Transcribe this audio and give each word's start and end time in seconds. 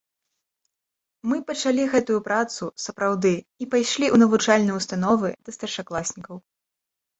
Мы 1.31 1.37
пачалі 1.49 1.83
гэтую 1.93 2.17
працу, 2.29 2.63
сапраўды, 2.87 3.33
і 3.65 3.69
пайшлі 3.75 4.07
ў 4.13 4.17
навучальныя 4.25 4.81
ўстановы, 4.81 5.29
да 5.45 5.49
старшакласнікаў. 5.59 6.35